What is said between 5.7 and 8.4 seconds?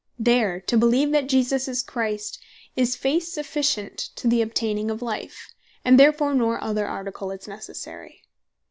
and therefore no other Article is Necessary.